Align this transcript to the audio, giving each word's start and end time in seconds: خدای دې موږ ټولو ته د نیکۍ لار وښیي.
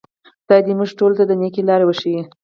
خدای 0.45 0.61
دې 0.65 0.73
موږ 0.79 0.89
ټولو 0.99 1.13
ته 1.19 1.23
د 1.27 1.31
نیکۍ 1.41 1.61
لار 1.69 1.81
وښیي. 1.85 2.21